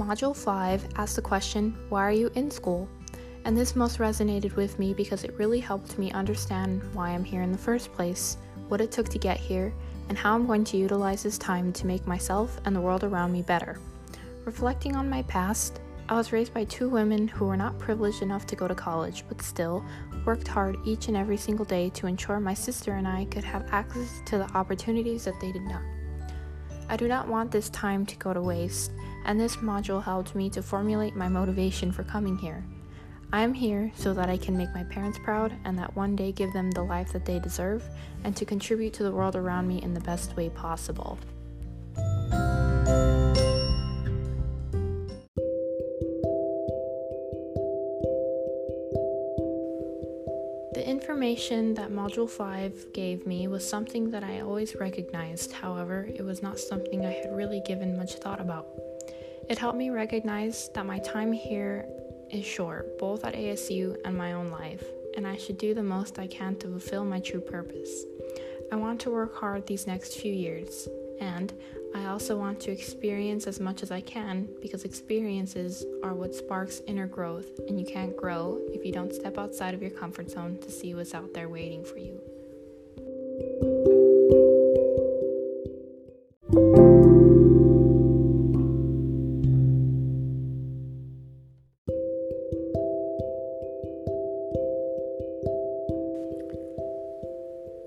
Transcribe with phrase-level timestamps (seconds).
[0.00, 2.88] Module 5 asks the question, Why are you in school?
[3.44, 7.42] And this most resonated with me because it really helped me understand why I'm here
[7.42, 9.74] in the first place, what it took to get here,
[10.08, 13.30] and how I'm going to utilize this time to make myself and the world around
[13.30, 13.78] me better.
[14.46, 18.46] Reflecting on my past, I was raised by two women who were not privileged enough
[18.46, 19.84] to go to college, but still
[20.24, 23.68] worked hard each and every single day to ensure my sister and I could have
[23.70, 25.82] access to the opportunities that they did not.
[26.90, 28.90] I do not want this time to go to waste,
[29.24, 32.64] and this module helped me to formulate my motivation for coming here.
[33.32, 36.32] I am here so that I can make my parents proud and that one day
[36.32, 37.84] give them the life that they deserve
[38.24, 41.16] and to contribute to the world around me in the best way possible.
[51.20, 56.42] Information that Module 5 gave me was something that I always recognized, however, it was
[56.42, 58.68] not something I had really given much thought about.
[59.46, 61.84] It helped me recognize that my time here
[62.30, 64.82] is short, both at ASU and my own life,
[65.14, 68.06] and I should do the most I can to fulfill my true purpose.
[68.72, 70.88] I want to work hard these next few years,
[71.20, 71.52] and
[71.94, 76.80] I also want to experience as much as I can because experiences are what sparks
[76.86, 80.58] inner growth, and you can't grow if you don't step outside of your comfort zone
[80.62, 82.20] to see what's out there waiting for you.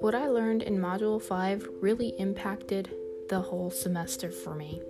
[0.00, 2.90] What I learned in Module 5 really impacted
[3.28, 4.82] the whole semester for me.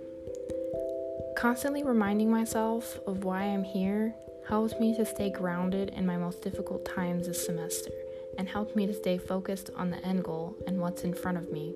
[1.37, 4.15] Constantly reminding myself of why I'm here
[4.47, 7.91] helps me to stay grounded in my most difficult times this semester
[8.37, 11.51] and helped me to stay focused on the end goal and what's in front of
[11.51, 11.75] me.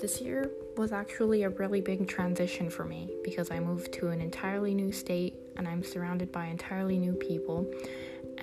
[0.00, 4.20] This year was actually a really big transition for me because I moved to an
[4.20, 7.72] entirely new state and I'm surrounded by entirely new people,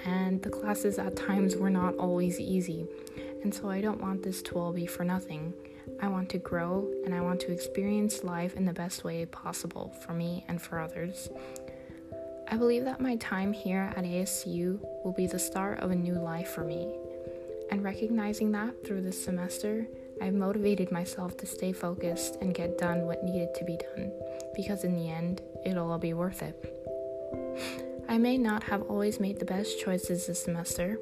[0.05, 2.85] and the classes at times were not always easy.
[3.43, 5.53] And so I don't want this to all be for nothing.
[6.01, 9.93] I want to grow and I want to experience life in the best way possible
[10.01, 11.29] for me and for others.
[12.51, 16.15] I believe that my time here at ASU will be the start of a new
[16.15, 16.91] life for me.
[17.71, 19.85] And recognizing that through this semester,
[20.21, 24.11] I've motivated myself to stay focused and get done what needed to be done,
[24.55, 26.55] because in the end, it'll all be worth it.
[28.09, 30.97] I may not have always made the best choices this semester,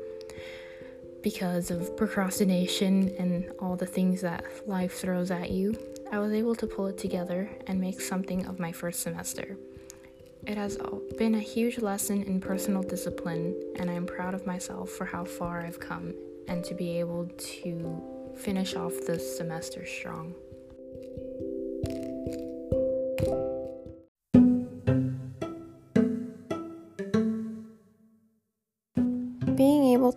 [1.23, 5.78] because of procrastination and all the things that life throws at you,
[6.11, 9.57] I was able to pull it together and make something of my first semester.
[10.45, 10.78] It has
[11.17, 15.66] been a huge lesson in personal discipline, and I'm proud of myself for how far
[15.66, 16.13] I've come
[16.47, 20.34] and to be able to finish off this semester strong.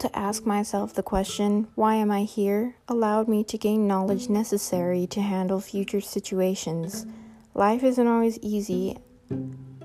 [0.00, 5.06] To ask myself the question, why am I here, allowed me to gain knowledge necessary
[5.08, 7.06] to handle future situations.
[7.54, 8.98] Life isn't always easy,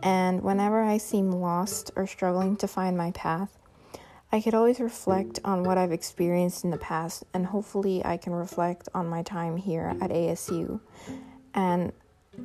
[0.01, 3.57] and whenever I seem lost or struggling to find my path,
[4.31, 8.33] I could always reflect on what I've experienced in the past, and hopefully, I can
[8.33, 10.79] reflect on my time here at ASU.
[11.53, 11.91] And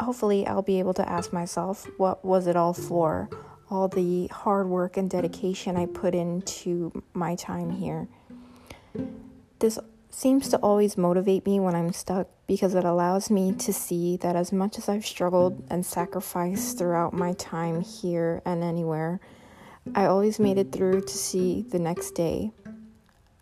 [0.01, 3.29] hopefully, I'll be able to ask myself, what was it all for?
[3.71, 5.21] All the hard work and mm-hmm.
[5.21, 8.09] dedication I put into my time here.
[9.61, 9.79] This
[10.11, 14.35] seems to always motivate me when I'm stuck because it allows me to see that
[14.35, 19.21] as much as I've struggled and sacrificed throughout my time here and anywhere,
[19.95, 22.51] I always made it through to see the next day.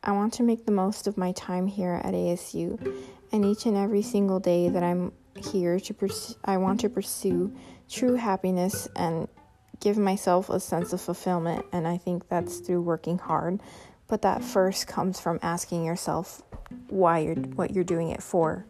[0.05, 2.95] I want to make the most of my time here at ASU,
[3.33, 7.55] and each and every single day that I'm here to pursue, I want to pursue
[7.89, 9.29] true happiness and
[9.81, 13.61] give myself a sense of fulfillment, and I think that's through working hard.
[14.07, 16.43] But that first comes from asking yourself
[16.89, 18.65] why you're what you're doing it for.